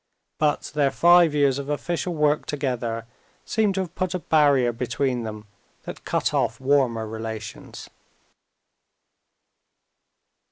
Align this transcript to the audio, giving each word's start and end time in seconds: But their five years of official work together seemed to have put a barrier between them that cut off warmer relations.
But 0.39 0.71
their 0.73 0.89
five 0.89 1.35
years 1.35 1.59
of 1.59 1.69
official 1.69 2.15
work 2.15 2.47
together 2.47 3.05
seemed 3.45 3.75
to 3.75 3.81
have 3.81 3.93
put 3.93 4.15
a 4.15 4.19
barrier 4.33 4.71
between 4.73 5.21
them 5.21 5.45
that 5.83 6.05
cut 6.05 6.33
off 6.33 6.59
warmer 6.59 7.05
relations. 7.05 7.87